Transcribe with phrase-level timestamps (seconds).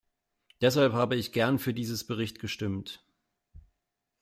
[0.61, 3.05] Deshalb habe ich gern für dieses Bericht gestimmt.